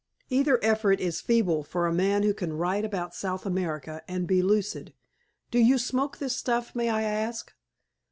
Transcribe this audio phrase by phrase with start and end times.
[0.31, 4.41] "Either effort is feeble for a man who can write about South America, and be
[4.41, 4.95] lucid.
[5.51, 7.53] Do you smoke this stuff, may I ask?"